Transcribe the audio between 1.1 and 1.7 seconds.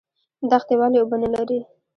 نلري؟